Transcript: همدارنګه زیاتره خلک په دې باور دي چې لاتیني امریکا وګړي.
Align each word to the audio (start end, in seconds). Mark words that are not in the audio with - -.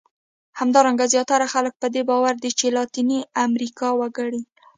همدارنګه 0.59 1.05
زیاتره 1.13 1.47
خلک 1.53 1.73
په 1.81 1.87
دې 1.93 2.01
باور 2.09 2.35
دي 2.43 2.51
چې 2.59 2.67
لاتیني 2.75 3.19
امریکا 3.45 3.87
وګړي. 3.99 4.41